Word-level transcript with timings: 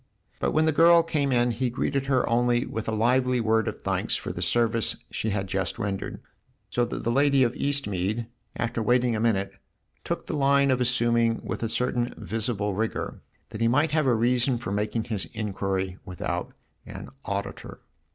But 0.39 0.49
when 0.51 0.65
the 0.65 0.71
girl 0.71 1.03
came 1.03 1.31
in 1.31 1.51
he 1.51 1.69
greeted 1.69 2.07
her 2.07 2.27
only 2.27 2.65
with 2.65 2.87
a 2.89 2.91
lively 2.91 3.39
word 3.39 3.67
of 3.67 3.83
thanks 3.83 4.15
for 4.15 4.33
the 4.33 4.41
service 4.41 4.95
she 5.11 5.29
had 5.29 5.45
just 5.45 5.77
rendered; 5.77 6.23
so 6.71 6.85
that 6.85 7.03
the 7.03 7.11
lady 7.11 7.43
of 7.43 7.53
Eastmead, 7.53 8.25
after 8.55 8.81
waiting 8.81 9.15
a 9.15 9.19
minute, 9.19 9.53
took 10.03 10.25
the 10.25 10.35
line 10.35 10.71
of 10.71 10.81
assuming 10.81 11.39
with 11.43 11.61
a 11.61 11.69
certain 11.69 12.15
visible 12.17 12.73
rigour 12.73 13.21
that 13.49 13.61
he 13.61 13.67
might 13.67 13.91
have 13.91 14.07
a 14.07 14.15
reason 14.15 14.57
for 14.57 14.71
making 14.71 15.03
his 15.03 15.25
inquiry 15.35 15.99
without 16.03 16.51
an 16.83 17.09
auditor. 17.25 17.81